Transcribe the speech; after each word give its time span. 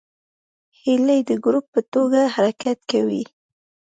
هیلۍ 0.81 1.19
د 1.29 1.31
ګروپ 1.43 1.65
په 1.73 1.81
توګه 1.93 2.21
حرکت 2.35 2.79
کوي 2.91 3.23